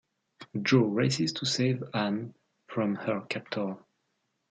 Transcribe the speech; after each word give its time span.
Joe 0.63 0.85
races 0.87 1.31
to 1.33 1.45
save 1.45 1.83
Ann 1.93 2.33
from 2.65 2.95
her 2.95 3.21
captor. 3.29 3.77